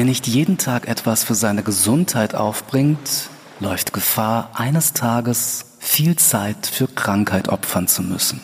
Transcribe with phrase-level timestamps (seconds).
[0.00, 3.28] nicht jeden Tag etwas für seine Gesundheit aufbringt,
[3.60, 8.40] läuft Gefahr, eines Tages viel Zeit für Krankheit opfern zu müssen.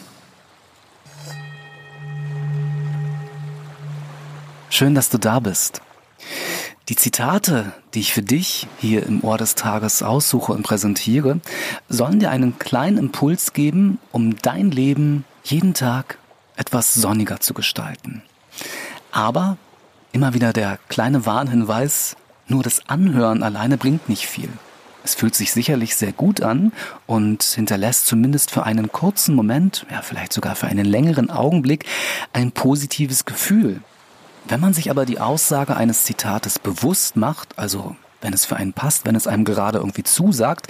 [4.68, 5.80] Schön, dass du da bist.
[6.90, 11.40] Die Zitate, die ich für dich hier im Ohr des Tages aussuche und präsentiere,
[11.88, 16.18] sollen dir einen kleinen Impuls geben, um dein Leben jeden Tag
[16.56, 18.22] etwas sonniger zu gestalten.
[19.12, 19.56] Aber
[20.12, 22.16] immer wieder der kleine Warnhinweis,
[22.46, 24.48] nur das Anhören alleine bringt nicht viel.
[25.04, 26.72] Es fühlt sich sicherlich sehr gut an
[27.06, 31.86] und hinterlässt zumindest für einen kurzen Moment, ja vielleicht sogar für einen längeren Augenblick,
[32.32, 33.80] ein positives Gefühl.
[34.46, 38.72] Wenn man sich aber die Aussage eines Zitates bewusst macht, also wenn es für einen
[38.72, 40.68] passt, wenn es einem gerade irgendwie zusagt,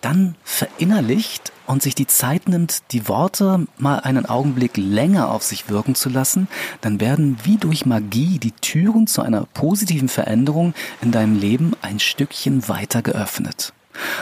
[0.00, 5.68] dann verinnerlicht und sich die Zeit nimmt, die Worte mal einen Augenblick länger auf sich
[5.68, 6.48] wirken zu lassen,
[6.80, 12.00] dann werden wie durch Magie die Türen zu einer positiven Veränderung in deinem Leben ein
[12.00, 13.72] Stückchen weiter geöffnet.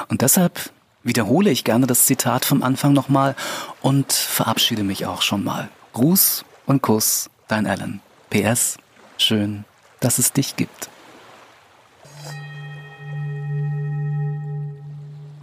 [0.08, 0.70] Und deshalb
[1.02, 3.36] wiederhole ich gerne das Zitat vom Anfang nochmal
[3.80, 5.68] und verabschiede mich auch schon mal.
[5.92, 8.00] Gruß und Kuss, dein Alan.
[8.30, 8.76] PS,
[9.18, 9.64] schön,
[10.00, 10.90] dass es dich gibt.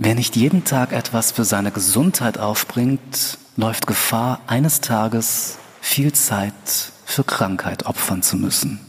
[0.06, 6.54] Wer nicht jeden Tag etwas für seine Gesundheit aufbringt, läuft Gefahr, eines Tages viel Zeit
[7.06, 8.82] für Krankheit opfern zu müssen.